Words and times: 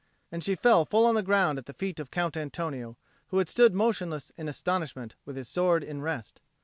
And 0.31 0.43
she 0.43 0.55
fell 0.55 0.83
full 0.83 1.05
on 1.05 1.13
the 1.13 1.21
ground 1.21 1.59
at 1.59 1.67
the 1.67 1.75
feet 1.75 1.99
of 1.99 2.09
Count 2.09 2.35
Antonio, 2.35 2.97
who 3.27 3.37
had 3.37 3.47
stood 3.47 3.75
motionless 3.75 4.31
in 4.35 4.47
astonishment, 4.47 5.15
with 5.25 5.35
his 5.35 5.47
sword 5.47 5.83
in 5.83 6.01
rest. 6.01 6.41